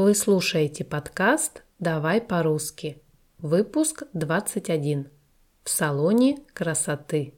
Вы 0.00 0.14
слушаете 0.14 0.84
подкаст 0.84 1.64
«Давай 1.80 2.20
по-русски». 2.20 3.02
Выпуск 3.38 4.04
21. 4.12 5.08
В 5.64 5.68
салоне 5.68 6.38
красоты. 6.54 7.34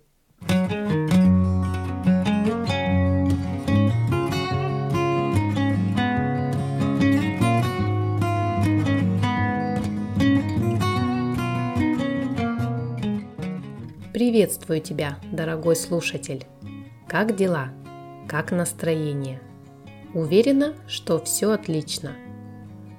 Приветствую 14.13 14.83
тебя, 14.83 15.19
дорогой 15.33 15.77
слушатель. 15.77 16.45
Как 17.09 17.37
дела? 17.37 17.71
Как 18.29 18.53
настроение? 18.53 19.41
Уверена, 20.13 20.75
что 20.87 21.25
все 21.25 21.53
отлично– 21.53 22.15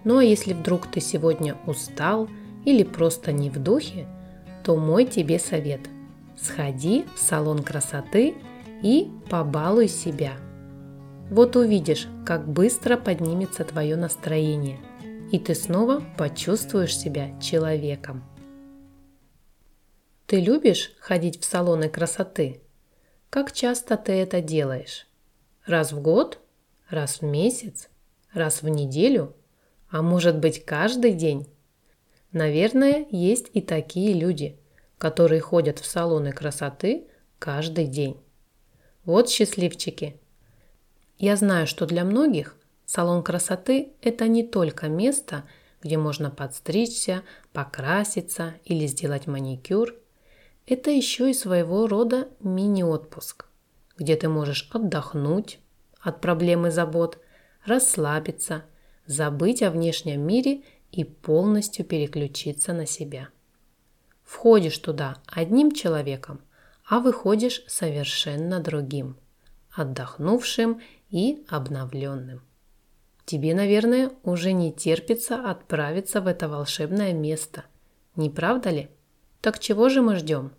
ну 0.04 0.18
а 0.18 0.23
если 0.23 0.54
вдруг 0.54 0.88
ты 0.88 0.99
сегодня 0.99 1.57
устал 1.68 2.28
или 2.65 2.83
просто 2.83 3.32
не 3.32 3.50
в 3.50 3.60
духе, 3.60 4.07
то 4.64 4.75
мой 4.75 5.05
тебе 5.05 5.39
совет. 5.39 5.82
Сходи 6.37 7.05
в 7.15 7.19
салон 7.19 7.61
красоты 7.61 8.36
и 8.82 9.11
побалуй 9.29 9.87
себя. 9.87 10.33
Вот 11.29 11.55
увидишь, 11.55 12.07
как 12.25 12.47
быстро 12.47 12.97
поднимется 12.97 13.64
твое 13.64 13.96
настроение, 13.96 14.79
и 15.32 15.39
ты 15.39 15.55
снова 15.55 16.04
почувствуешь 16.18 16.97
себя 16.97 17.39
человеком. 17.39 18.24
Ты 20.25 20.39
любишь 20.39 20.93
ходить 20.99 21.41
в 21.41 21.46
салоны 21.46 21.89
красоты? 21.89 22.61
Как 23.29 23.52
часто 23.52 23.97
ты 23.97 24.13
это 24.13 24.41
делаешь? 24.41 25.07
Раз 25.65 25.91
в 25.91 26.02
год? 26.02 26.39
Раз 26.89 27.21
в 27.21 27.25
месяц? 27.25 27.89
Раз 28.33 28.61
в 28.61 28.68
неделю? 28.68 29.36
А 29.91 30.01
может 30.01 30.37
быть 30.37 30.65
каждый 30.65 31.13
день? 31.13 31.47
Наверное, 32.31 33.05
есть 33.11 33.47
и 33.53 33.61
такие 33.61 34.13
люди, 34.13 34.57
которые 34.97 35.41
ходят 35.41 35.79
в 35.79 35.85
салоны 35.85 36.31
красоты 36.31 37.07
каждый 37.39 37.88
день. 37.88 38.17
Вот 39.03 39.29
счастливчики. 39.29 40.17
Я 41.17 41.35
знаю, 41.35 41.67
что 41.67 41.85
для 41.85 42.05
многих 42.05 42.55
салон 42.85 43.21
красоты– 43.21 43.91
это 44.01 44.29
не 44.29 44.43
только 44.43 44.88
место, 44.88 45.43
где 45.81 45.97
можно 45.97 46.29
подстричься, 46.29 47.23
покраситься 47.51 48.53
или 48.63 48.85
сделать 48.85 49.27
маникюр. 49.27 49.94
Это 50.67 50.89
еще 50.89 51.29
и 51.29 51.33
своего 51.33 51.88
рода 51.88 52.29
мини-отпуск, 52.39 53.45
где 53.97 54.16
ты 54.16 54.29
можешь 54.29 54.69
отдохнуть 54.71 55.59
от 55.99 56.21
проблем 56.21 56.66
и 56.66 56.69
забот, 56.69 57.17
расслабиться– 57.66 58.63
забыть 59.05 59.63
о 59.63 59.71
внешнем 59.71 60.21
мире 60.21 60.61
и 60.91 61.03
полностью 61.03 61.85
переключиться 61.85 62.73
на 62.73 62.85
себя. 62.85 63.30
Входишь 64.23 64.77
туда 64.77 65.17
одним 65.27 65.71
человеком, 65.71 66.41
а 66.85 66.99
выходишь 66.99 67.63
совершенно 67.67 68.59
другим, 68.59 69.17
отдохнувшим 69.72 70.81
и 71.09 71.45
обновленным. 71.49 72.41
Тебе, 73.25 73.53
наверное, 73.53 74.11
уже 74.23 74.52
не 74.52 74.73
терпится 74.73 75.49
отправиться 75.49 76.22
в 76.22 76.27
это 76.27 76.49
волшебное 76.49 77.13
место, 77.13 77.66
не 78.16 78.29
правда 78.29 78.69
ли? 78.69 78.89
Так 79.41 79.59
чего 79.59 79.89
же 79.89 80.02
мы 80.02 80.16
ждем? 80.17 80.52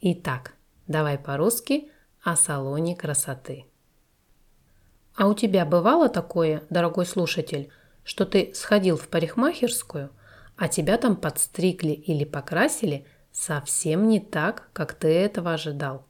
Итак, 0.00 0.54
давай 0.86 1.18
по-русски 1.18 1.90
о 2.22 2.34
салоне 2.34 2.96
красоты. 2.96 3.66
А 5.18 5.26
у 5.26 5.34
тебя 5.34 5.66
бывало 5.66 6.08
такое, 6.08 6.62
дорогой 6.70 7.04
слушатель, 7.04 7.70
что 8.04 8.24
ты 8.24 8.52
сходил 8.54 8.96
в 8.96 9.08
парикмахерскую, 9.08 10.10
а 10.56 10.68
тебя 10.68 10.96
там 10.96 11.16
подстригли 11.16 11.90
или 11.90 12.22
покрасили 12.22 13.04
совсем 13.32 14.06
не 14.06 14.20
так, 14.20 14.68
как 14.72 14.94
ты 14.94 15.08
этого 15.08 15.54
ожидал? 15.54 16.06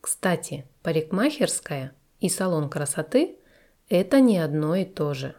Кстати, 0.00 0.66
парикмахерская 0.82 1.92
и 2.20 2.30
салон 2.30 2.70
красоты– 2.70 3.36
это 3.90 4.20
не 4.20 4.38
одно 4.38 4.76
и 4.76 4.86
то 4.86 5.12
же. 5.12 5.34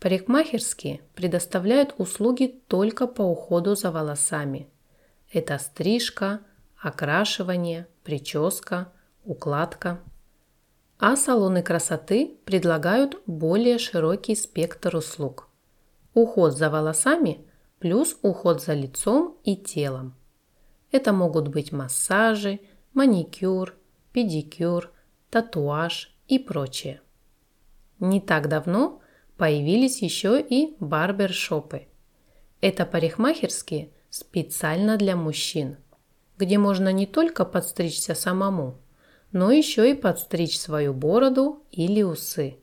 Парикмахерские 0.00 1.00
предоставляют 1.14 1.94
услуги 1.96 2.60
только 2.68 3.06
по 3.06 3.22
уходу 3.22 3.74
за 3.74 3.90
волосами. 3.90 4.68
Это 5.32 5.58
стрижка, 5.58 6.40
окрашивание, 6.76 7.86
прическа, 8.04 8.92
укладка– 9.24 10.00
а 11.00 11.16
салоны 11.16 11.62
красоты 11.62 12.36
предлагают 12.44 13.22
более 13.26 13.78
широкий 13.78 14.36
спектр 14.36 14.96
услуг. 14.96 15.48
Уход 16.12 16.56
за 16.56 16.68
волосами 16.68 17.40
плюс 17.78 18.18
уход 18.20 18.62
за 18.62 18.74
лицом 18.74 19.38
и 19.42 19.56
телом. 19.56 20.14
Это 20.92 21.14
могут 21.14 21.48
быть 21.48 21.72
массажи, 21.72 22.60
маникюр, 22.92 23.74
педикюр, 24.12 24.90
татуаж 25.30 26.14
и 26.28 26.38
прочее. 26.38 27.00
Не 27.98 28.20
так 28.20 28.48
давно 28.48 29.00
появились 29.38 30.02
еще 30.02 30.38
и 30.38 30.76
барбершопы. 30.80 31.86
Это 32.60 32.84
парикмахерские 32.84 33.90
специально 34.10 34.98
для 34.98 35.16
мужчин, 35.16 35.78
где 36.36 36.58
можно 36.58 36.92
не 36.92 37.06
только 37.06 37.46
подстричься 37.46 38.14
самому– 38.14 38.76
но 39.32 39.52
еще 39.52 39.90
и 39.90 39.94
подстричь 39.94 40.58
свою 40.58 40.92
бороду 40.92 41.62
или 41.70 42.02
усы. 42.02 42.58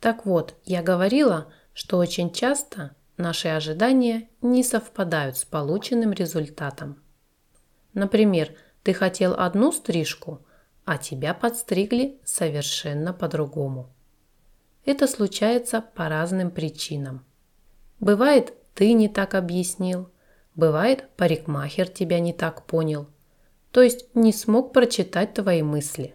Так 0.00 0.26
вот, 0.26 0.54
я 0.64 0.82
говорила, 0.82 1.52
что 1.72 1.98
очень 1.98 2.32
часто 2.32 2.94
наши 3.16 3.48
ожидания 3.48 4.28
не 4.42 4.62
совпадают 4.62 5.36
с 5.36 5.44
полученным 5.44 6.12
результатом. 6.12 7.02
Например, 7.92 8.54
ты 8.82 8.92
хотел 8.92 9.34
одну 9.34 9.72
стрижку, 9.72 10.44
а 10.84 10.96
тебя 10.98 11.34
подстригли 11.34 12.18
совершенно 12.24 13.12
по-другому. 13.12 13.90
Это 14.84 15.06
случается 15.06 15.82
по 15.82 16.08
разным 16.08 16.50
причинам. 16.50 17.24
Бывает, 17.98 18.54
ты 18.74 18.94
не 18.94 19.08
так 19.08 19.34
объяснил, 19.34 20.10
бывает, 20.54 21.08
парикмахер 21.16 21.88
тебя 21.88 22.18
не 22.20 22.32
так 22.32 22.64
понял– 22.66 23.08
то 23.72 23.82
есть 23.82 24.14
не 24.14 24.32
смог 24.32 24.72
прочитать 24.72 25.34
твои 25.34 25.62
мысли. 25.62 26.14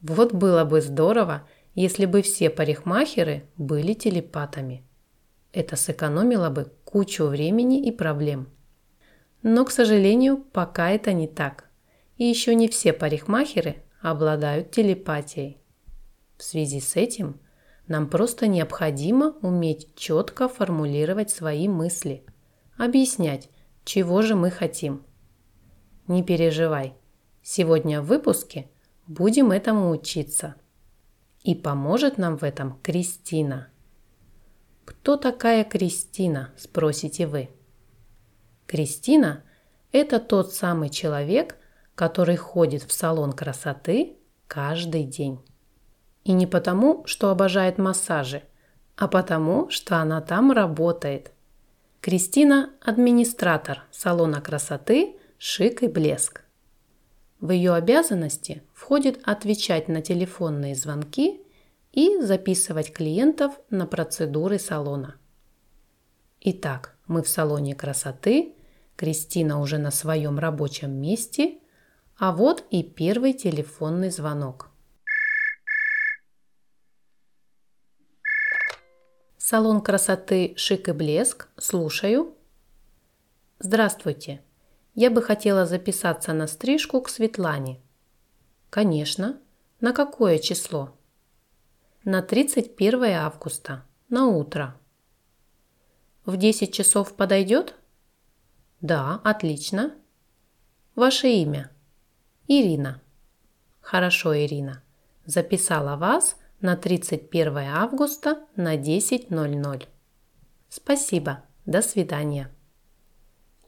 Вот 0.00 0.32
было 0.32 0.64
бы 0.64 0.80
здорово, 0.80 1.48
если 1.74 2.06
бы 2.06 2.22
все 2.22 2.50
парикмахеры 2.50 3.44
были 3.56 3.94
телепатами. 3.94 4.84
Это 5.52 5.76
сэкономило 5.76 6.50
бы 6.50 6.70
кучу 6.84 7.24
времени 7.24 7.86
и 7.86 7.90
проблем. 7.90 8.48
Но, 9.42 9.64
к 9.64 9.70
сожалению, 9.70 10.38
пока 10.38 10.90
это 10.90 11.12
не 11.12 11.26
так. 11.26 11.64
И 12.16 12.24
еще 12.24 12.54
не 12.54 12.68
все 12.68 12.92
парикмахеры 12.92 13.76
обладают 14.02 14.70
телепатией. 14.72 15.58
В 16.36 16.42
связи 16.42 16.80
с 16.80 16.96
этим 16.96 17.40
нам 17.86 18.08
просто 18.08 18.46
необходимо 18.46 19.36
уметь 19.40 19.94
четко 19.94 20.48
формулировать 20.48 21.30
свои 21.30 21.68
мысли, 21.68 22.24
объяснять, 22.76 23.48
чего 23.84 24.22
же 24.22 24.34
мы 24.34 24.50
хотим– 24.50 25.04
не 26.08 26.22
переживай. 26.22 26.94
Сегодня 27.42 28.00
в 28.00 28.06
выпуске 28.06 28.68
будем 29.06 29.52
этому 29.52 29.90
учиться. 29.90 30.56
И 31.42 31.54
поможет 31.54 32.18
нам 32.18 32.36
в 32.36 32.42
этом 32.42 32.78
Кристина. 32.82 33.68
Кто 34.84 35.16
такая 35.16 35.64
Кристина, 35.64 36.50
спросите 36.56 37.26
вы. 37.26 37.50
Кристина– 38.66 39.44
это 39.92 40.18
тот 40.18 40.52
самый 40.52 40.88
человек, 40.88 41.56
который 41.94 42.36
ходит 42.36 42.82
в 42.82 42.92
салон 42.92 43.32
красоты 43.32 44.16
каждый 44.46 45.04
день. 45.04 45.40
И 46.24 46.32
не 46.32 46.46
потому, 46.46 47.06
что 47.06 47.30
обожает 47.30 47.78
массажи, 47.78 48.42
а 48.96 49.08
потому, 49.08 49.70
что 49.70 49.96
она 49.96 50.20
там 50.20 50.52
работает. 50.52 51.32
Кристина– 52.00 52.70
администратор 52.80 53.84
салона 53.90 54.40
красоты– 54.40 55.16
шик 55.38 55.82
и 55.82 55.88
блеск. 55.88 56.42
В 57.40 57.52
ее 57.52 57.74
обязанности 57.74 58.62
входит 58.74 59.20
отвечать 59.22 59.88
на 59.88 60.02
телефонные 60.02 60.74
звонки 60.74 61.40
и 61.92 62.20
записывать 62.20 62.92
клиентов 62.92 63.54
на 63.70 63.86
процедуры 63.86 64.58
салона. 64.58 65.16
Итак, 66.40 66.96
мы 67.06 67.22
в 67.22 67.28
салоне 67.28 67.74
красоты, 67.74 68.54
Кристина 68.96 69.60
уже 69.60 69.78
на 69.78 69.92
своем 69.92 70.40
рабочем 70.40 70.90
месте, 70.90 71.58
а 72.16 72.32
вот 72.32 72.64
и 72.70 72.82
первый 72.82 73.32
телефонный 73.32 74.10
звонок. 74.10 74.70
Салон 79.36 79.80
красоты 79.82 80.54
«Шик 80.56 80.88
и 80.88 80.92
блеск». 80.92 81.48
Слушаю. 81.56 82.34
Здравствуйте. 83.60 84.42
Я 85.00 85.12
бы 85.12 85.22
хотела 85.22 85.64
записаться 85.64 86.32
на 86.32 86.48
стрижку 86.48 87.00
к 87.00 87.08
Светлане. 87.08 87.80
Конечно. 88.68 89.40
На 89.80 89.92
какое 89.92 90.38
число? 90.38 90.92
На 92.02 92.20
31 92.20 93.04
августа. 93.12 93.84
На 94.08 94.26
утро. 94.26 94.76
В 96.24 96.36
10 96.36 96.74
часов 96.74 97.14
подойдет? 97.14 97.76
Да, 98.80 99.20
отлично. 99.22 99.94
Ваше 100.96 101.28
имя? 101.28 101.70
Ирина. 102.48 103.00
Хорошо, 103.80 104.36
Ирина. 104.36 104.82
Записала 105.26 105.94
вас 105.94 106.36
на 106.60 106.76
31 106.76 107.56
августа 107.58 108.44
на 108.56 108.76
10.00. 108.76 109.86
Спасибо. 110.68 111.44
До 111.66 111.82
свидания. 111.82 112.50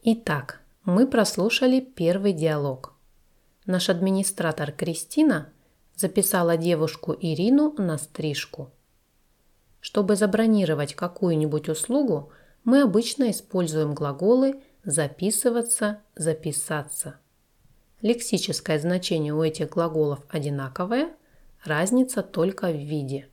Итак, 0.03 0.60
мы 0.83 1.05
прослушали 1.05 1.79
первый 1.79 2.33
диалог. 2.33 2.95
Наш 3.65 3.89
администратор 3.89 4.71
Кристина 4.71 5.49
записала 5.95 6.57
девушку 6.57 7.15
Ирину 7.19 7.75
на 7.77 7.99
стрижку. 7.99 8.71
Чтобы 9.79 10.15
забронировать 10.15 10.95
какую-нибудь 10.95 11.69
услугу, 11.69 12.31
мы 12.63 12.81
обычно 12.81 13.29
используем 13.29 13.93
глаголы 13.93 14.61
«записываться», 14.83 16.01
«записаться». 16.15 17.15
Лексическое 18.01 18.79
значение 18.79 19.33
у 19.33 19.43
этих 19.43 19.69
глаголов 19.69 20.21
одинаковое, 20.29 21.13
разница 21.63 22.23
только 22.23 22.71
в 22.71 22.75
виде. 22.75 23.27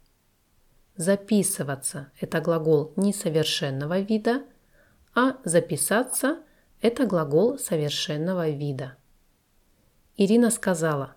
Записываться– 0.97 2.11
это 2.21 2.43
глагол 2.43 2.93
несовершенного 2.97 4.01
вида, 4.01 4.43
а 5.15 5.39
записаться– 5.45 6.41
это 6.81 7.07
глагол 7.07 7.59
совершенного 7.59 8.51
вида. 8.51 8.97
Ирина 10.17 10.51
сказала, 10.51 11.15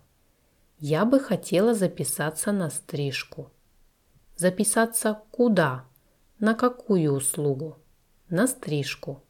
«Я 0.79 1.05
бы 1.05 1.19
хотела 1.19 1.73
записаться 1.73 2.51
на 2.51 2.69
стрижку». 2.69 3.51
Записаться 4.35 5.21
куда? 5.29 5.85
На 6.39 6.55
какую 6.55 7.11
услугу? 7.13 7.77
На 8.29 8.47
стрижку. 8.47 9.21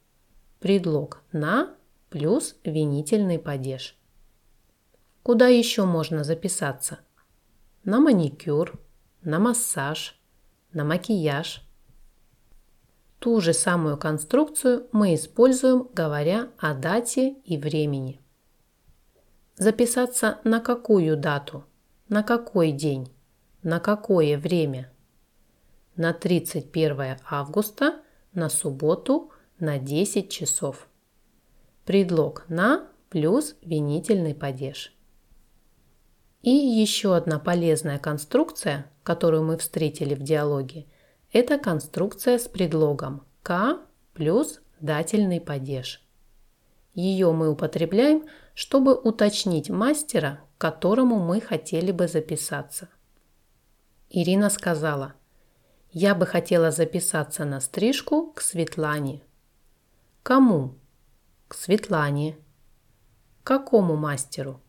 Предлог 0.59 1.21
«на» 1.33 1.75
плюс 2.09 2.55
винительный 2.63 3.39
падеж. 3.39 3.97
Куда 5.23 5.47
еще 5.47 5.85
можно 5.85 6.23
записаться? 6.23 6.99
На 7.83 7.99
маникюр, 7.99 8.79
на 9.21 9.39
массаж, 9.39 10.19
на 10.71 10.83
макияж. 10.83 11.61
Ту 13.21 13.39
же 13.39 13.53
самую 13.53 13.99
конструкцию 13.99 14.87
мы 14.91 15.13
используем, 15.13 15.87
говоря 15.93 16.49
о 16.57 16.73
дате 16.73 17.35
и 17.45 17.55
времени. 17.55 18.19
Записаться 19.55 20.39
на 20.43 20.59
какую 20.59 21.15
дату, 21.17 21.63
на 22.09 22.23
какой 22.23 22.71
день, 22.71 23.13
на 23.61 23.79
какое 23.79 24.39
время. 24.39 24.91
На 25.95 26.13
31 26.13 27.19
августа, 27.29 28.01
на 28.33 28.49
субботу, 28.49 29.29
на 29.59 29.77
10 29.77 30.31
часов. 30.31 30.87
Предлог 31.85 32.45
«на» 32.49 32.87
плюс 33.11 33.55
винительный 33.61 34.33
падеж. 34.33 34.95
И 36.41 36.49
еще 36.49 37.15
одна 37.15 37.37
полезная 37.37 37.99
конструкция, 37.99 38.89
которую 39.03 39.43
мы 39.43 39.57
встретили 39.57 40.15
в 40.15 40.23
диалоге, 40.23 40.87
это 41.31 41.57
конструкция 41.57 42.37
с 42.37 42.47
предлогом 42.47 43.25
«к» 43.43 43.79
плюс 44.13 44.61
дательный 44.79 45.39
падеж. 45.39 46.05
Ее 46.93 47.31
мы 47.31 47.49
употребляем, 47.49 48.25
чтобы 48.53 48.93
уточнить 48.95 49.69
мастера, 49.69 50.41
к 50.57 50.61
которому 50.61 51.19
мы 51.19 51.39
хотели 51.39 51.91
бы 51.91 52.07
записаться. 52.07 52.89
Ирина 54.09 54.49
сказала, 54.49 55.13
«Я 55.91 56.15
бы 56.15 56.25
хотела 56.25 56.71
записаться 56.71 57.45
на 57.45 57.61
стрижку 57.61 58.31
к 58.33 58.41
Светлане». 58.41 59.23
«Кому?» 60.23 60.75
«К 61.47 61.55
Светлане». 61.55 62.37
«Какому 63.43 63.95
мастеру?» 63.95 64.61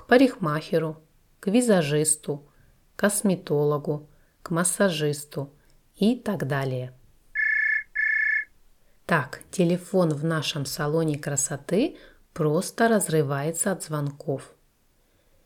к 0.00 0.06
парикмахеру, 0.06 0.96
к 1.40 1.48
визажисту, 1.48 2.48
к 2.96 3.00
косметологу, 3.00 4.08
к 4.42 4.50
массажисту 4.50 5.52
и 6.00 6.16
так 6.16 6.48
далее. 6.48 6.92
Так, 9.06 9.42
телефон 9.52 10.10
в 10.10 10.24
нашем 10.24 10.66
салоне 10.66 11.18
красоты 11.18 11.96
просто 12.32 12.88
разрывается 12.88 13.70
от 13.70 13.84
звонков. 13.84 14.54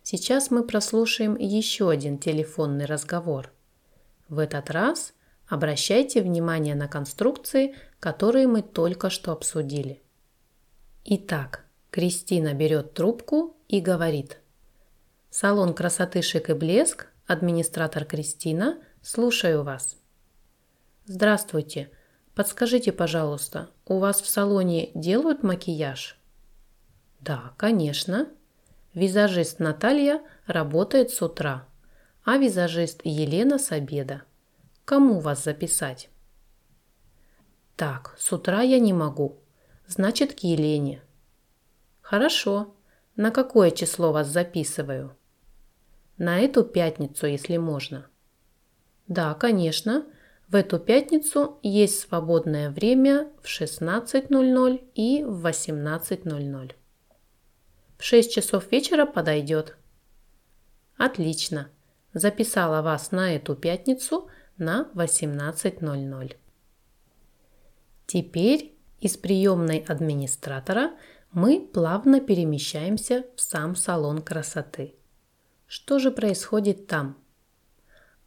Сейчас 0.02 0.50
мы 0.50 0.64
прослушаем 0.64 1.36
еще 1.36 1.90
один 1.90 2.18
телефонный 2.18 2.86
разговор. 2.86 3.50
В 4.28 4.38
этот 4.38 4.70
раз 4.70 5.12
обращайте 5.46 6.22
внимание 6.22 6.74
на 6.74 6.88
конструкции, 6.88 7.74
которые 8.00 8.46
мы 8.46 8.62
только 8.62 9.10
что 9.10 9.32
обсудили. 9.32 10.02
Итак, 11.04 11.64
Кристина 11.90 12.54
берет 12.54 12.94
трубку 12.94 13.56
и 13.68 13.80
говорит– 13.80 14.38
Салон 15.36 15.74
красоты 15.74 16.22
«Шик 16.22 16.50
и 16.50 16.52
блеск», 16.52 17.08
администратор 17.26 18.04
Кристина, 18.04 18.78
слушаю 19.02 19.64
вас. 19.64 19.96
Здравствуйте. 21.06 21.90
Подскажите, 22.34 22.90
пожалуйста, 22.90 23.68
у 23.84 23.98
вас 23.98 24.22
в 24.22 24.26
салоне 24.26 24.90
делают 24.94 25.42
макияж? 25.42 26.18
Да, 27.20 27.52
конечно. 27.58 28.28
Визажист 28.94 29.58
Наталья 29.58 30.22
работает 30.46 31.10
с 31.10 31.20
утра, 31.20 31.68
а 32.24 32.38
визажист 32.38 33.02
Елена 33.04 33.58
с 33.58 33.70
обеда. 33.70 34.22
Кому 34.86 35.20
вас 35.20 35.44
записать? 35.44 36.08
Так, 37.76 38.14
с 38.18 38.32
утра 38.32 38.62
я 38.62 38.78
не 38.78 38.94
могу. 38.94 39.36
Значит, 39.86 40.32
к 40.34 40.38
Елене. 40.38 41.02
Хорошо. 42.00 42.74
На 43.14 43.30
какое 43.30 43.70
число 43.72 44.10
вас 44.10 44.28
записываю? 44.28 45.14
На 46.16 46.38
эту 46.38 46.64
пятницу, 46.64 47.26
если 47.26 47.58
можно. 47.58 48.06
Да, 49.06 49.34
конечно. 49.34 50.06
В 50.48 50.56
эту 50.56 50.78
пятницу 50.78 51.58
есть 51.62 52.00
свободное 52.00 52.70
время 52.70 53.30
в 53.42 53.46
16.00 53.46 54.90
и 54.94 55.24
в 55.24 55.46
18.00. 55.46 56.72
В 57.96 58.04
6 58.04 58.32
часов 58.32 58.70
вечера 58.70 59.06
подойдет. 59.06 59.76
Отлично. 60.96 61.70
Записала 62.12 62.82
вас 62.82 63.10
на 63.10 63.34
эту 63.34 63.56
пятницу 63.56 64.28
на 64.58 64.88
18.00. 64.94 66.36
Теперь 68.06 68.76
из 69.00 69.16
приемной 69.16 69.78
администратора 69.78 70.92
мы 71.32 71.60
плавно 71.60 72.20
перемещаемся 72.20 73.24
в 73.34 73.40
сам 73.40 73.74
салон 73.74 74.22
красоты. 74.22 74.94
Что 75.66 75.98
же 75.98 76.10
происходит 76.10 76.86
там? 76.86 77.16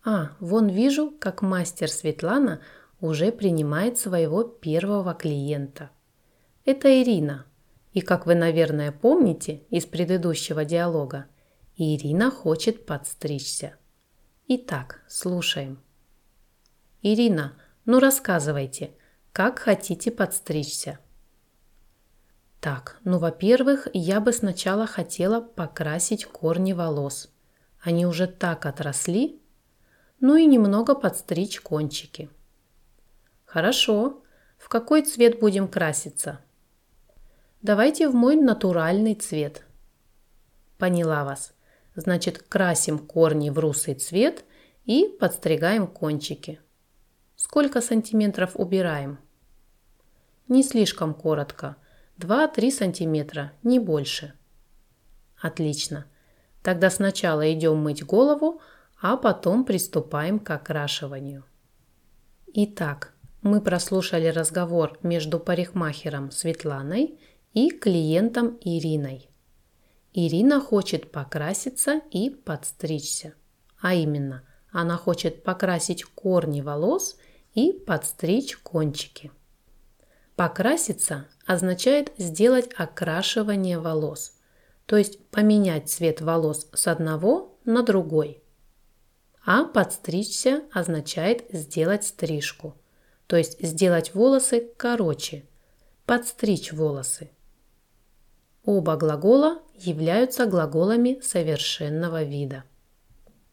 А, 0.10 0.38
вон 0.40 0.70
вижу, 0.70 1.12
как 1.20 1.42
мастер 1.42 1.90
Светлана 1.90 2.62
уже 3.02 3.30
принимает 3.30 3.98
своего 3.98 4.42
первого 4.46 5.14
клиента. 5.14 5.90
Это 6.64 7.04
Ирина. 7.04 7.46
И 7.92 8.00
как 8.00 8.26
вы, 8.26 8.34
наверное, 8.34 8.94
помните 8.94 9.64
из 9.70 9.86
предыдущего 9.86 10.64
диалога, 10.64 11.26
Ирина 11.76 12.32
хочет 12.32 12.86
подстричься. 12.86 13.76
Итак, 14.48 15.02
слушаем. 15.10 15.78
Ирина, 17.02 17.58
ну 17.84 18.00
рассказывайте, 18.00 18.92
как 19.34 19.60
хотите 19.60 20.10
подстричься? 20.10 21.00
Так, 22.62 23.02
ну, 23.04 23.20
во-первых, 23.20 23.90
я 23.92 24.22
бы 24.22 24.32
сначала 24.32 24.88
хотела 24.88 25.42
покрасить 25.42 26.24
корни 26.24 26.72
волос. 26.72 27.30
Они 27.82 28.06
уже 28.06 28.28
так 28.28 28.66
отросли. 28.66 29.42
Ну 30.20 30.36
и 30.36 30.46
немного 30.46 30.96
подстричь 30.96 31.60
кончики. 31.62 32.30
Хорошо. 33.46 34.24
В 34.58 34.70
какой 34.70 35.04
цвет 35.04 35.40
будем 35.40 35.68
краситься? 35.68 36.40
Давайте 37.62 38.10
в 38.10 38.16
мой 38.16 38.36
натуральный 38.36 39.16
цвет. 39.16 39.66
Поняла 40.78 41.24
вас. 41.24 41.54
Значит, 41.96 42.40
красим 42.40 43.00
корни 43.00 43.50
в 43.50 43.60
русый 43.60 43.96
цвет 43.96 44.46
и 44.86 45.08
подстригаем 45.20 45.88
кончики. 45.88 46.60
Сколько 47.36 47.82
сантиметров 47.82 48.52
убираем? 48.56 49.20
Не 50.48 50.64
слишком 50.64 51.14
коротко– 51.14 51.76
2-3 52.20 52.72
сантиметра, 52.72 53.52
не 53.62 53.78
больше. 53.80 54.34
Отлично. 55.40 56.08
Тогда 56.64 56.90
сначала 56.90 57.54
идем 57.54 57.78
мыть 57.78 58.04
голову, 58.04 58.60
а 59.02 59.18
потом 59.18 59.66
приступаем 59.66 60.40
к 60.40 60.50
окрашиванию. 60.50 61.44
Итак, 62.54 63.14
мы 63.42 63.62
прослушали 63.62 64.28
разговор 64.28 64.98
между 65.04 65.40
парикмахером 65.40 66.32
Светланой 66.32 67.20
и 67.54 67.70
клиентом 67.70 68.58
Ириной. 68.62 69.30
Ирина 70.14 70.60
хочет 70.60 71.12
покраситься 71.12 72.02
и 72.12 72.30
подстричься. 72.30 73.36
А 73.80 73.94
именно, 73.94 74.44
она 74.72 74.98
хочет 74.98 75.44
покрасить 75.44 76.04
корни 76.04 76.62
волос 76.62 77.18
и 77.54 77.72
подстричь 77.72 78.58
кончики. 78.58 79.32
Покраситься 80.36 81.28
означает 81.46 82.12
сделать 82.18 82.70
окрашивание 82.76 83.80
волос, 83.80 84.38
то 84.86 84.98
есть 84.98 85.24
поменять 85.30 85.90
цвет 85.90 86.22
волос 86.22 86.68
с 86.74 86.88
одного 86.88 87.58
на 87.66 87.84
другой. 87.84 88.44
А 89.50 89.64
подстричься 89.64 90.64
означает 90.74 91.46
сделать 91.54 92.04
стрижку, 92.04 92.76
то 93.28 93.38
есть 93.38 93.66
сделать 93.66 94.14
волосы 94.14 94.74
короче, 94.76 95.46
подстричь 96.06 96.74
волосы. 96.74 97.30
Оба 98.66 98.98
глагола 98.98 99.62
являются 99.74 100.48
глаголами 100.48 101.22
совершенного 101.22 102.24
вида. 102.24 102.66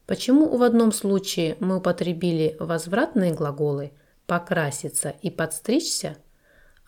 Почему 0.05 0.57
в 0.57 0.63
одном 0.63 0.91
случае 0.91 1.55
мы 1.61 1.77
употребили 1.77 2.57
возвратные 2.59 3.33
глаголы 3.33 3.93
«покраситься» 4.27 5.15
и 5.21 5.29
«подстричься», 5.29 6.17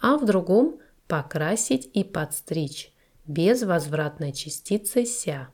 а 0.01 0.17
в 0.17 0.25
другом 0.25 0.81
«покрасить» 1.07 1.89
и 1.93 2.03
«подстричь» 2.03 2.91
без 3.25 3.63
возвратной 3.63 4.33
частицы 4.33 5.05
«ся». 5.05 5.47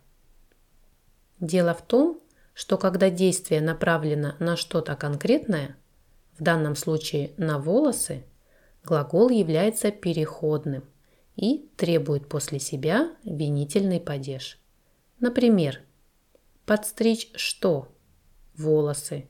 Дело 1.40 1.76
в 1.76 1.84
том, 1.84 2.20
что 2.54 2.78
когда 2.78 3.10
действие 3.10 3.62
направлено 3.62 4.36
на 4.40 4.56
что-то 4.56 4.96
конкретное, 4.96 5.76
в 6.38 6.44
данном 6.44 6.76
случае 6.76 7.32
на 7.38 7.60
волосы, 7.60 8.24
глагол 8.84 9.30
является 9.30 9.92
переходным 9.92 10.84
и 11.36 11.70
требует 11.78 12.30
после 12.30 12.60
себя 12.60 13.16
винительный 13.24 14.00
падеж. 14.00 14.60
Например, 15.20 15.80
подстричь 16.66 17.32
что? 17.36 17.88
Волосы. 18.56 19.28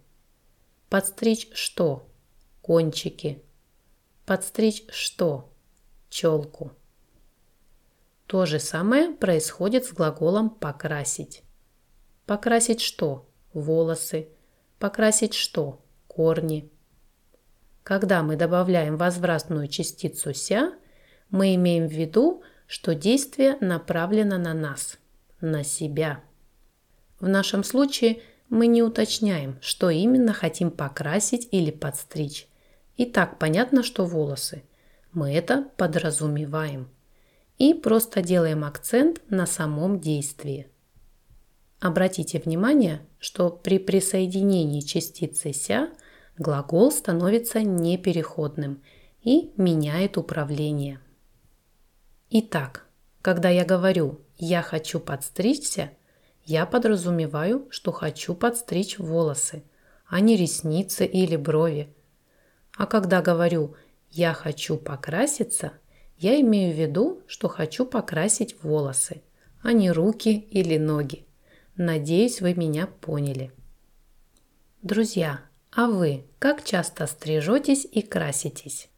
Подстричь 0.90 1.50
что? 1.54 2.08
Кончики. 2.62 3.42
Подстричь 4.26 4.86
что? 4.90 5.50
Челку. 6.10 6.72
То 8.28 8.46
же 8.46 8.60
самое 8.60 9.12
происходит 9.12 9.86
с 9.86 9.94
глаголом 9.94 10.50
покрасить. 10.50 11.44
Покрасить 12.26 12.80
что? 12.80 13.28
Волосы. 13.54 14.30
Покрасить 14.80 15.34
что? 15.34 15.82
Корни. 16.08 16.72
Когда 17.84 18.24
мы 18.24 18.38
добавляем 18.38 18.96
возвратную 18.96 19.68
частицу 19.68 20.34
«ся», 20.34 20.74
мы 21.30 21.56
имеем 21.56 21.88
в 21.88 21.92
виду, 21.92 22.44
что 22.66 22.96
действие 22.96 23.58
направлено 23.60 24.38
на 24.38 24.54
нас, 24.54 25.00
на 25.42 25.64
себя. 25.64 26.24
В 27.20 27.28
нашем 27.28 27.64
случае 27.64 28.22
мы 28.50 28.68
не 28.68 28.82
уточняем, 28.84 29.58
что 29.62 29.90
именно 29.90 30.32
хотим 30.32 30.72
покрасить 30.72 31.50
или 31.52 31.72
подстричь. 31.72 32.48
И 32.96 33.06
так 33.06 33.38
понятно, 33.38 33.84
что 33.84 34.06
волосы. 34.06 34.64
Мы 35.12 35.34
это 35.34 35.70
подразумеваем. 35.76 36.90
И 37.58 37.74
просто 37.74 38.22
делаем 38.22 38.64
акцент 38.64 39.22
на 39.30 39.46
самом 39.46 40.00
действии. 40.00 40.70
Обратите 41.84 42.40
внимание, 42.40 43.02
что 43.20 43.50
при 43.50 43.78
присоединении 43.78 44.80
частицы 44.80 45.52
«ся» 45.52 45.90
глагол 46.38 46.94
становится 46.94 47.62
непереходным 47.62 48.82
и 49.22 49.52
меняет 49.58 50.18
управление. 50.18 51.02
Итак, 52.30 52.88
когда 53.22 53.50
я 53.50 53.66
говорю 53.66 54.22
«я 54.38 54.62
хочу 54.62 55.02
подстричься», 55.02 55.92
я 56.46 56.66
подразумеваю, 56.66 57.68
что 57.70 57.92
хочу 57.92 58.34
подстричь 58.34 58.98
волосы, 58.98 59.66
а 60.08 60.22
не 60.22 60.38
ресницы 60.38 61.06
или 61.06 61.36
брови. 61.36 61.94
А 62.78 62.86
когда 62.86 63.22
говорю 63.22 63.76
«я 64.10 64.34
хочу 64.34 64.78
покраситься», 64.78 65.74
я 66.18 66.40
имею 66.40 66.74
в 66.74 66.80
виду, 66.80 67.24
что 67.28 67.50
хочу 67.50 67.86
покрасить 67.86 68.64
волосы, 68.64 69.22
а 69.62 69.74
не 69.74 69.92
руки 69.92 70.30
или 70.50 70.78
ноги. 70.78 71.26
Надеюсь, 71.76 72.40
вы 72.40 72.54
меня 72.54 72.86
поняли. 72.86 73.52
Друзья, 74.84 75.42
а 75.72 75.88
вы 75.88 76.26
как 76.38 76.64
часто 76.64 77.08
стрижетесь 77.08 77.88
и 77.92 78.04
краситесь? 78.04 78.90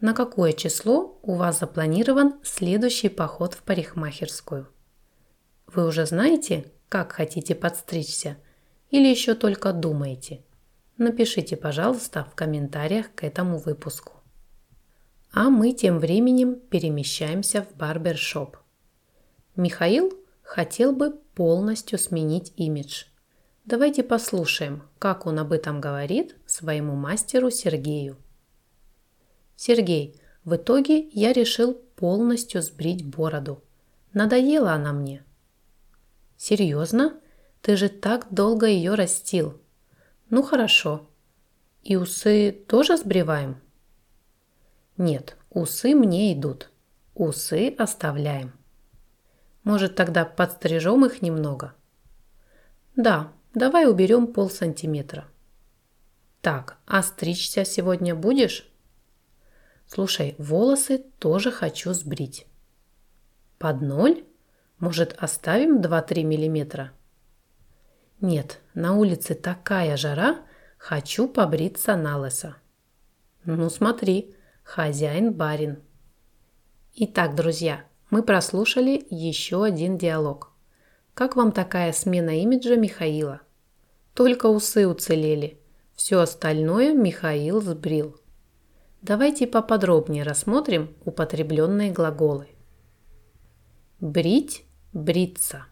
На 0.00 0.12
какое 0.12 0.52
число 0.52 1.20
у 1.22 1.36
вас 1.36 1.60
запланирован 1.60 2.40
следующий 2.42 3.08
поход 3.08 3.54
в 3.54 3.62
парикмахерскую? 3.62 4.68
Вы 5.68 5.86
уже 5.86 6.04
знаете, 6.04 6.72
как 6.88 7.12
хотите 7.12 7.54
подстричься 7.54 8.36
или 8.90 9.06
еще 9.06 9.34
только 9.34 9.72
думаете? 9.72 10.42
Напишите, 10.98 11.56
пожалуйста, 11.56 12.24
в 12.24 12.34
комментариях 12.34 13.14
к 13.14 13.22
этому 13.22 13.58
выпуску. 13.58 14.14
А 15.32 15.50
мы 15.50 15.72
тем 15.72 16.00
временем 16.00 16.56
перемещаемся 16.56 17.62
в 17.62 17.76
барбершоп. 17.76 18.56
Михаил 19.54 20.12
хотел 20.52 20.92
бы 20.92 21.12
полностью 21.34 21.98
сменить 21.98 22.52
имидж. 22.56 23.04
Давайте 23.64 24.02
послушаем, 24.02 24.82
как 24.98 25.24
он 25.24 25.38
об 25.38 25.50
этом 25.50 25.80
говорит 25.80 26.36
своему 26.44 26.94
мастеру 26.94 27.50
Сергею. 27.50 28.18
Сергей, 29.56 30.20
в 30.44 30.56
итоге 30.56 31.08
я 31.08 31.32
решил 31.32 31.72
полностью 31.72 32.60
сбрить 32.60 33.02
бороду. 33.02 33.62
Надоела 34.12 34.72
она 34.72 34.92
мне. 34.92 35.24
Серьезно? 36.36 37.18
Ты 37.62 37.78
же 37.78 37.88
так 37.88 38.26
долго 38.30 38.66
ее 38.66 38.92
растил. 38.94 39.58
Ну 40.28 40.42
хорошо. 40.42 41.08
И 41.82 41.96
усы 41.96 42.52
тоже 42.52 42.98
сбриваем? 42.98 43.56
Нет, 44.98 45.38
усы 45.48 45.94
мне 45.94 46.34
идут. 46.34 46.70
Усы 47.14 47.74
оставляем. 47.78 48.52
Может, 49.64 49.94
тогда 49.94 50.24
подстрижем 50.24 51.04
их 51.04 51.22
немного? 51.22 51.74
Да, 52.96 53.32
давай 53.54 53.88
уберем 53.88 54.26
пол 54.26 54.50
сантиметра. 54.50 55.26
Так, 56.40 56.78
а 56.86 57.02
стричься 57.02 57.64
сегодня 57.64 58.14
будешь? 58.14 58.68
Слушай, 59.86 60.34
волосы 60.38 61.04
тоже 61.18 61.52
хочу 61.52 61.92
сбрить. 61.92 62.46
Под 63.58 63.80
ноль? 63.80 64.24
Может, 64.78 65.14
оставим 65.18 65.80
2-3 65.80 66.24
миллиметра? 66.24 66.92
Нет, 68.20 68.60
на 68.74 68.96
улице 68.96 69.34
такая 69.34 69.96
жара, 69.96 70.42
хочу 70.78 71.28
побриться 71.28 71.94
на 71.94 72.18
лысо. 72.18 72.56
Ну 73.44 73.70
смотри, 73.70 74.34
хозяин-барин. 74.64 75.82
Итак, 76.94 77.36
друзья, 77.36 77.84
мы 78.12 78.22
прослушали 78.22 79.06
еще 79.08 79.64
один 79.64 79.96
диалог. 79.96 80.52
Как 81.14 81.34
вам 81.34 81.50
такая 81.50 81.94
смена 81.94 82.42
имиджа 82.42 82.76
Михаила? 82.76 83.40
Только 84.12 84.48
усы 84.48 84.86
уцелели. 84.86 85.58
Все 85.94 86.20
остальное 86.20 86.92
Михаил 86.92 87.62
сбрил. 87.62 88.20
Давайте 89.00 89.46
поподробнее 89.46 90.24
рассмотрим 90.24 90.94
употребленные 91.06 91.90
глаголы. 91.90 92.48
Брить, 93.98 94.66
бриться. 94.92 95.64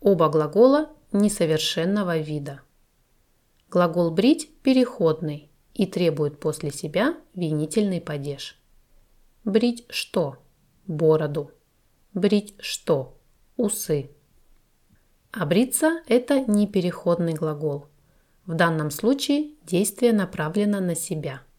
Оба 0.00 0.28
глагола 0.28 0.92
несовершенного 1.10 2.18
вида. 2.18 2.60
Глагол 3.70 4.12
брить 4.12 4.56
переходный 4.62 5.50
и 5.74 5.86
требует 5.86 6.38
после 6.38 6.70
себя 6.70 7.16
винительный 7.34 8.00
падеж. 8.00 8.56
Брить 9.42 9.84
что? 9.90 10.38
Бороду. 10.86 11.50
Брить 12.12 12.54
что? 12.60 13.18
Усы. 13.56 14.10
А 15.32 15.46
бриться– 15.46 16.02
это 16.06 16.40
непереходный 16.40 17.34
глагол. 17.34 17.86
В 18.46 18.54
данном 18.54 18.90
случае 18.90 19.54
действие 19.64 20.12
направлено 20.12 20.80
на 20.80 20.94
себя– 20.94 21.42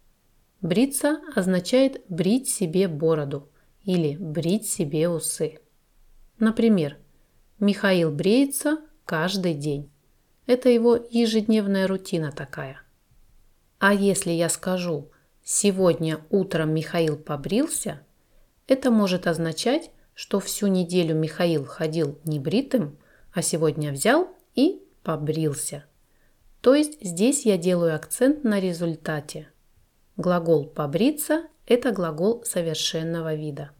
Бриться 0.65 1.21
означает 1.35 2.03
брить 2.09 2.49
себе 2.49 2.87
бороду 2.87 3.51
или 3.83 4.15
брить 4.15 4.67
себе 4.67 5.07
усы. 5.07 5.59
Например, 6.39 6.97
Михаил 7.59 8.11
бреется 8.11 8.79
каждый 9.05 9.53
день. 9.53 9.91
Это 10.47 10.69
его 10.69 10.95
ежедневная 10.95 11.85
рутина 11.87 12.31
такая. 12.31 12.81
А 13.77 13.93
если 13.93 14.31
я 14.31 14.49
скажу 14.49 15.11
«сегодня 15.43 16.19
утром 16.31 16.73
Михаил 16.73 17.15
побрился», 17.15 18.01
это 18.67 18.91
может 18.91 19.27
означать, 19.27 19.91
что 20.13 20.39
всю 20.39 20.67
неделю 20.67 21.15
Михаил 21.15 21.65
ходил 21.65 22.19
небритым, 22.23 22.97
а 23.33 23.41
сегодня 23.41 23.91
взял 23.91 24.29
и 24.55 24.81
побрился. 25.03 25.85
То 26.61 26.73
есть 26.73 26.97
здесь 27.01 27.45
я 27.45 27.57
делаю 27.57 27.95
акцент 27.95 28.43
на 28.43 28.59
результате– 28.59 29.49
Глагол 30.17 30.67
«побриться»– 30.67 31.43
это 31.67 31.91
глагол 31.91 32.41
совершенного 32.45 33.33
вида. 33.35 33.71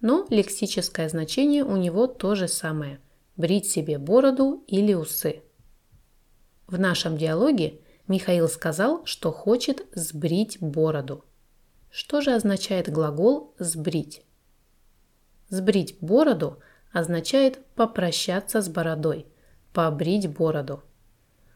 Но 0.00 0.26
лексическое 0.30 1.08
значение 1.08 1.62
у 1.62 1.76
него 1.76 2.08
то 2.08 2.34
же 2.34 2.48
самое– 2.48 2.98
брить 3.36 3.70
себе 3.70 3.98
бороду 3.98 4.64
или 4.66 4.94
усы. 4.94 5.42
В 6.66 6.76
нашем 6.76 7.16
диалоге 7.16 7.78
Михаил 8.08 8.48
сказал, 8.48 9.06
что 9.06 9.30
хочет 9.30 9.86
сбрить 9.94 10.58
бороду. 10.60 11.24
Что 11.98 12.20
же 12.20 12.34
означает 12.34 12.92
глагол 12.92 13.54
«сбрить»? 13.58 14.20
Сбрить 15.48 15.96
бороду 16.02 16.58
означает 16.92 17.64
попрощаться 17.74 18.60
с 18.60 18.68
бородой, 18.68 19.24
побрить 19.72 20.28
бороду. 20.28 20.82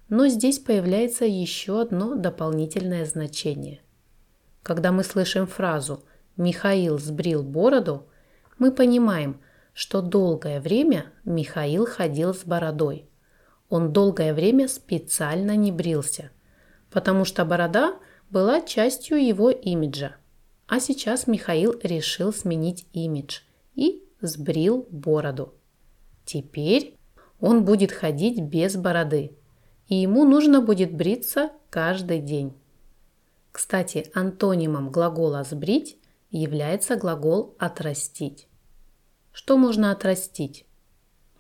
Но 0.09 0.29
здесь 0.29 0.59
появляется 0.59 1.27
еще 1.27 1.83
одно 1.83 2.15
дополнительное 2.15 3.05
значение. 3.05 3.83
Когда 4.63 4.93
мы 4.93 5.05
слышим 5.05 5.47
фразу 5.47 6.05
«Михаил 6.39 6.99
сбрил 6.99 7.43
бороду», 7.43 8.09
мы 8.57 8.73
понимаем, 8.73 9.43
что 9.75 10.01
долгое 10.01 10.63
время 10.63 11.13
Михаил 11.23 11.85
ходил 11.85 12.33
с 12.33 12.45
бородой. 12.45 13.11
Он 13.69 13.93
долгое 13.93 14.33
время 14.33 14.69
специально 14.69 15.55
не 15.55 15.71
брился, 15.71 16.31
потому 16.91 17.27
что 17.27 17.45
борода 17.45 17.99
была 18.31 18.63
частью 18.63 19.23
его 19.23 19.51
имиджа. 19.51 20.17
А 20.71 20.79
сейчас 20.79 21.27
Михаил 21.27 21.75
решил 21.83 22.33
сменить 22.33 22.87
имидж 22.93 23.41
и 23.75 24.05
сбрил 24.21 24.87
бороду. 24.93 25.53
Теперь 26.25 26.97
он 27.41 27.65
будет 27.65 27.91
ходить 27.91 28.41
без 28.41 28.77
бороды, 28.77 29.37
и 29.89 29.97
ему 29.97 30.25
нужно 30.25 30.61
будет 30.61 30.95
бриться 30.95 31.50
каждый 31.71 32.21
день. 32.21 32.55
Кстати, 33.50 34.12
антонимом 34.15 34.93
глагола 34.93 35.43
«сбрить» 35.43 35.99
является 36.31 36.95
глагол 36.95 37.57
«отрастить». 37.59 38.47
Что 39.33 39.59
можно 39.59 39.91
отрастить? 39.91 40.67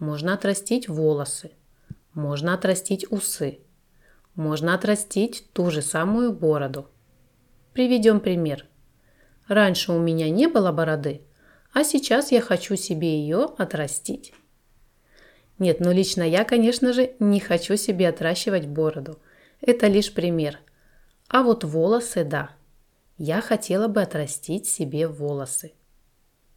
Можно 0.00 0.34
отрастить 0.34 0.88
волосы, 0.88 1.52
можно 2.14 2.52
отрастить 2.52 3.08
усы, 3.12 3.60
можно 4.34 4.74
отрастить 4.74 5.52
ту 5.52 5.70
же 5.70 5.82
самую 5.82 6.32
бороду. 6.32 6.88
Приведем 7.72 8.18
пример. 8.18 8.66
Раньше 9.50 9.90
у 9.90 9.98
меня 9.98 10.30
не 10.30 10.46
было 10.46 10.70
бороды, 10.70 11.22
а 11.72 11.82
сейчас 11.82 12.30
я 12.30 12.40
хочу 12.40 12.76
себе 12.76 13.18
ее 13.18 13.48
отрастить. 13.58 14.32
Нет, 15.58 15.80
ну 15.80 15.90
лично 15.90 16.22
я, 16.22 16.44
конечно 16.44 16.92
же, 16.92 17.16
не 17.18 17.40
хочу 17.40 17.76
себе 17.76 18.08
отращивать 18.08 18.68
бороду. 18.68 19.18
Это 19.60 19.88
лишь 19.88 20.14
пример. 20.14 20.60
А 21.26 21.42
вот 21.42 21.64
волосы, 21.64 22.22
да. 22.22 22.52
Я 23.18 23.40
хотела 23.40 23.88
бы 23.88 24.02
отрастить 24.02 24.68
себе 24.68 25.08
волосы. 25.08 25.72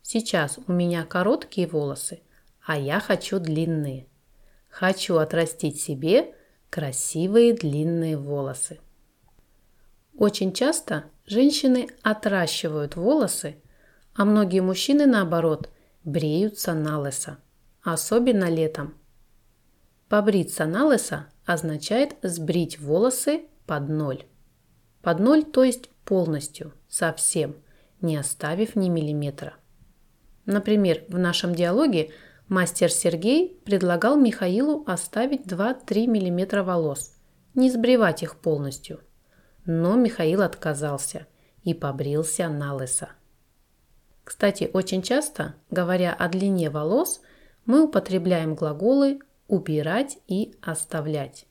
Сейчас 0.04 0.60
у 0.68 0.72
меня 0.72 1.04
короткие 1.04 1.66
волосы, 1.66 2.22
а 2.64 2.78
я 2.78 3.00
хочу 3.00 3.40
длинные. 3.40 4.06
Хочу 4.70 5.18
отрастить 5.18 5.82
себе 5.82 6.36
красивые 6.70 7.56
длинные 7.56 8.18
волосы. 8.18 8.80
Очень 10.16 10.54
часто 10.54 11.06
женщины 11.26 11.90
отращивают 12.02 12.96
волосы, 12.96 13.62
а 14.16 14.26
многие 14.26 14.60
мужчины, 14.60 15.06
наоборот, 15.06 15.70
бреются 16.04 16.74
на 16.74 17.00
лысо, 17.00 17.38
особенно 17.82 18.50
летом. 18.50 18.96
Побриться 20.10 20.66
на 20.66 20.86
лысо 20.86 21.28
означает 21.46 22.16
сбрить 22.22 22.80
волосы 22.80 23.46
под 23.66 23.90
ноль. 23.90 24.26
Под 25.02 25.20
ноль, 25.20 25.44
то 25.44 25.64
есть 25.64 25.90
полностью, 26.06 26.74
совсем, 26.88 27.56
не 28.02 28.18
оставив 28.18 28.76
ни 28.76 28.90
миллиметра. 28.90 29.56
Например, 30.46 31.04
в 31.08 31.18
нашем 31.18 31.56
диалоге 31.56 32.12
мастер 32.48 32.92
Сергей 32.92 33.60
предлагал 33.66 34.18
Михаилу 34.18 34.84
оставить 34.86 35.42
2-3 35.42 36.08
мм 36.08 36.64
волос, 36.64 37.16
не 37.56 37.72
сбривать 37.72 38.24
их 38.24 38.38
полностью. 38.40 39.00
Но 39.66 39.96
Михаил 39.96 40.42
отказался 40.42 41.28
и 41.64 41.74
побрился 41.74 42.50
на 42.50 42.74
лысо. 42.74 43.10
Кстати, 44.24 44.70
очень 44.74 45.02
часто, 45.02 45.56
говоря 45.70 46.14
о 46.14 46.28
длине 46.30 46.70
волос, 46.70 47.22
мы 47.66 47.84
употребляем 47.84 48.56
глаголы 48.56 49.20
«убирать» 49.48 50.18
и 50.28 50.56
«оставлять». 50.62 51.46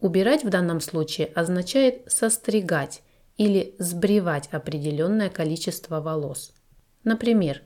Убирать 0.00 0.44
в 0.44 0.48
данном 0.48 0.80
случае 0.80 1.26
означает 1.28 2.10
состригать 2.10 3.02
или 3.36 3.74
сбривать 3.78 4.48
определенное 4.52 5.28
количество 5.28 6.00
волос. 6.00 6.54
Например, 7.04 7.62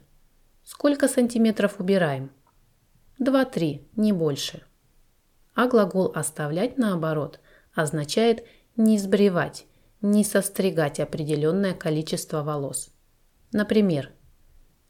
Сколько 0.65 1.07
сантиметров 1.07 1.75
убираем? 1.77 2.31
2-3, 3.19 3.85
не 3.95 4.11
больше. 4.13 4.63
А 5.53 5.67
глагол 5.67 6.11
«оставлять» 6.15 6.79
наоборот 6.79 7.39
означает 7.75 8.43
не 8.77 8.97
сбривать, 8.99 9.65
не 10.01 10.23
состригать 10.23 10.99
определенное 10.99 11.73
количество 11.73 12.43
волос. 12.43 12.91
Например, 13.51 14.11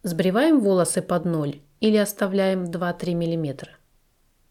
сбриваем 0.04 0.60
волосы 0.60 1.02
под 1.02 1.26
ноль 1.26 1.62
или 1.80 1.98
оставляем 1.98 2.66
2-3 2.66 3.14
мм? 3.14 3.70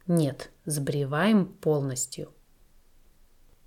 Нет, 0.07 0.51
сбриваем 0.64 1.47
полностью. 1.47 2.33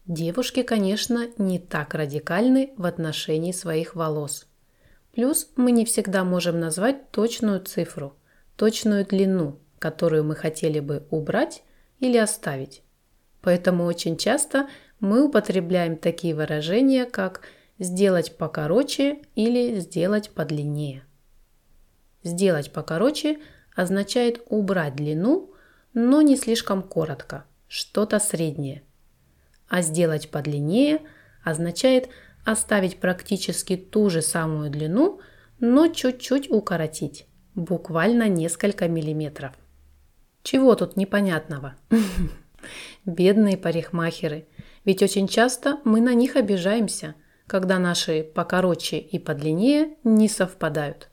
Девушки, 0.06 0.64
конечно, 0.64 1.28
не 1.38 1.60
так 1.60 1.94
радикальны 1.94 2.74
в 2.78 2.86
отношении 2.86 3.52
своих 3.52 3.96
волос. 3.96 4.48
Плюс 5.14 5.50
мы 5.58 5.72
не 5.72 5.84
всегда 5.84 6.24
можем 6.24 6.60
назвать 6.60 7.12
точную 7.12 7.60
цифру, 7.60 8.16
точную 8.56 9.06
длину, 9.06 9.60
которую 9.80 10.24
мы 10.24 10.36
хотели 10.36 10.80
бы 10.80 11.06
убрать 11.10 11.64
или 12.00 12.18
оставить. 12.18 12.84
Поэтому 13.42 13.86
очень 13.86 14.18
часто 14.18 14.68
мы 15.00 15.24
употребляем 15.24 15.98
такие 15.98 16.36
выражения, 16.36 17.06
как 17.06 17.42
«сделать 17.80 18.38
покороче» 18.38 19.20
или 19.36 19.80
«сделать 19.80 20.32
подлиннее». 20.32 21.04
«Сделать 22.24 22.72
покороче» 22.72 23.40
означает 23.76 24.42
убрать 24.50 24.96
длину, 24.96 25.54
но 25.94 26.22
не 26.22 26.36
слишком 26.36 26.82
коротко, 26.82 27.46
что-то 27.68 28.20
среднее. 28.20 28.84
А 29.70 29.82
«сделать 29.82 30.30
подлиннее» 30.30 31.02
означает– 31.44 32.10
оставить 32.48 33.02
практически 33.02 33.76
ту 33.76 34.10
же 34.10 34.22
самую 34.22 34.72
длину, 34.72 35.20
но 35.60 35.90
чуть-чуть 35.90 36.50
укоротить, 36.50 37.28
буквально 37.56 38.30
несколько 38.30 38.88
миллиметров. 38.88 39.54
Чего 40.44 40.76
тут 40.76 40.96
непонятного? 40.96 41.76
Бедные 43.06 43.58
парикмахеры, 43.58 44.48
ведь 44.86 45.02
очень 45.02 45.28
часто 45.28 45.80
мы 45.84 46.02
на 46.02 46.14
них 46.14 46.36
обижаемся, 46.36 47.16
когда 47.46 47.80
наши 47.80 48.24
покороче 48.24 49.00
и 49.00 49.20
подлиннее 49.20 49.96
не 50.04 50.28
совпадают, 50.28 51.10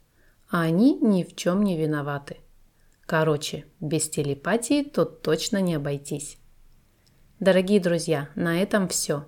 а 0.51 0.63
они 0.63 0.99
ни 1.01 1.23
в 1.23 1.37
чем 1.37 1.63
не 1.63 1.77
виноваты. 1.77 2.39
Короче, 3.07 3.67
без 3.81 4.09
телепатии 4.09 4.83
тут 4.83 5.23
точно 5.23 5.61
не 5.61 5.75
обойтись. 5.75 6.39
Дорогие 7.41 7.81
друзья, 7.81 8.31
на 8.35 8.61
этом 8.63 8.89
все. 8.89 9.27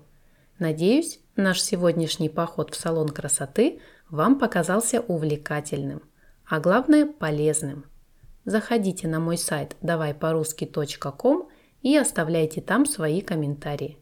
Надеюсь, 0.57 1.19
Наш 1.37 1.61
сегодняшний 1.61 2.29
поход 2.29 2.73
в 2.73 2.79
салон 2.79 3.09
красоты 3.09 3.79
вам 4.09 4.39
показался 4.39 5.01
увлекательным, 5.01 6.01
а 6.49 6.59
главное 6.59 7.05
полезным. 7.05 7.85
Заходите 8.43 9.07
на 9.07 9.19
мой 9.19 9.37
сайт 9.37 9.75
давайпорусски.ком 9.81 11.49
и 11.87 11.97
оставляйте 11.97 12.61
там 12.61 12.85
свои 12.85 13.21
комментарии. 13.21 13.97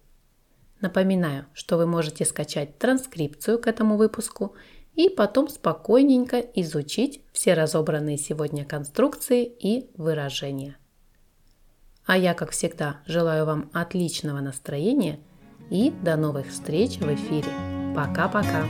Напоминаю, 0.81 1.45
что 1.53 1.77
вы 1.77 1.85
можете 1.85 2.25
скачать 2.25 2.77
транскрипцию 2.77 3.59
к 3.59 3.67
этому 3.67 3.97
выпуску 3.97 4.55
и 4.95 5.09
потом 5.09 5.49
спокойненько 5.49 6.39
изучить 6.39 7.21
все 7.31 7.53
разобранные 7.53 8.17
сегодня 8.17 8.65
конструкции 8.65 9.45
и 9.45 9.89
выражения. 9.95 10.77
А 12.05 12.17
я, 12.17 12.33
как 12.33 12.51
всегда, 12.51 13.01
желаю 13.05 13.45
вам 13.45 13.69
отличного 13.73 14.39
настроения– 14.39 15.19
и 15.69 15.91
до 16.03 16.15
новых 16.15 16.49
встреч 16.49 16.97
в 16.97 17.13
эфире. 17.13 17.51
Пока-пока! 17.95 18.65